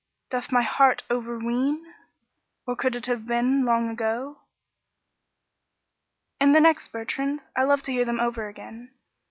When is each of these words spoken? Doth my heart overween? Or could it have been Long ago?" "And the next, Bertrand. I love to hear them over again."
Doth 0.31 0.51
my 0.51 0.63
heart 0.63 1.03
overween? 1.11 1.83
Or 2.65 2.75
could 2.75 2.95
it 2.95 3.05
have 3.05 3.27
been 3.27 3.65
Long 3.65 3.87
ago?" 3.87 4.39
"And 6.39 6.55
the 6.55 6.59
next, 6.59 6.87
Bertrand. 6.87 7.41
I 7.55 7.65
love 7.65 7.83
to 7.83 7.91
hear 7.91 8.03
them 8.05 8.19
over 8.19 8.47
again." 8.47 8.95